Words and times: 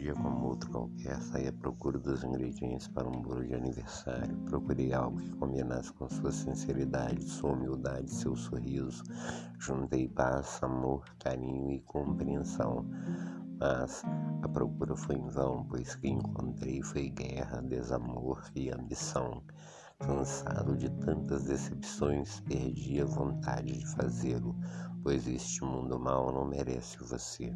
dia 0.00 0.14
como 0.14 0.46
outro 0.46 0.70
qualquer, 0.70 1.20
saí 1.20 1.48
à 1.48 1.52
procura 1.52 1.98
dos 1.98 2.24
ingredientes 2.24 2.88
para 2.88 3.06
um 3.06 3.20
bolo 3.20 3.44
de 3.44 3.54
aniversário. 3.54 4.34
Procurei 4.46 4.94
algo 4.94 5.18
que 5.18 5.30
combinasse 5.36 5.92
com 5.92 6.08
sua 6.08 6.32
sinceridade, 6.32 7.22
sua 7.22 7.52
humildade, 7.52 8.10
seu 8.10 8.34
sorriso. 8.34 9.04
Juntei 9.58 10.08
paz, 10.08 10.58
amor, 10.62 11.04
carinho 11.18 11.70
e 11.70 11.80
compreensão. 11.80 12.86
Mas 13.58 14.02
a 14.42 14.48
procura 14.48 14.96
foi 14.96 15.16
em 15.16 15.28
vão, 15.28 15.66
pois 15.68 15.94
que 15.94 16.08
encontrei 16.08 16.82
foi 16.82 17.10
guerra, 17.10 17.60
desamor 17.60 18.42
e 18.54 18.70
ambição. 18.70 19.42
Cansado 19.98 20.78
de 20.78 20.88
tantas 20.92 21.44
decepções, 21.44 22.40
perdi 22.40 23.02
a 23.02 23.04
vontade 23.04 23.78
de 23.78 23.86
fazê-lo, 23.86 24.56
pois 25.02 25.28
este 25.28 25.62
mundo 25.62 26.00
mal 26.00 26.32
não 26.32 26.46
merece 26.46 26.96
você. 27.04 27.54